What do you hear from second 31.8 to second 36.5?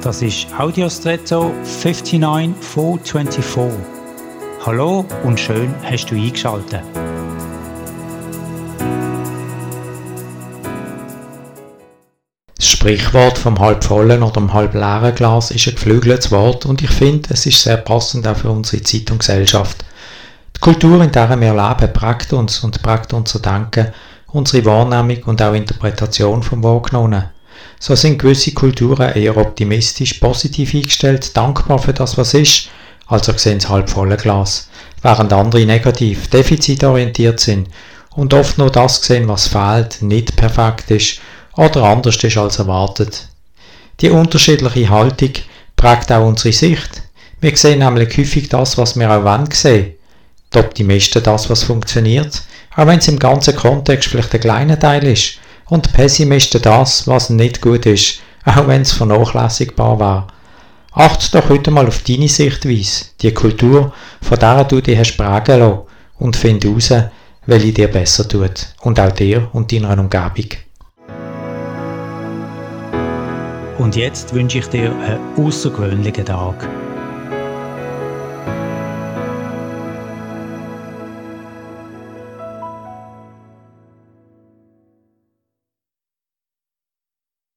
das, was ist, also sehen das halbvolle Glas, während andere negativ,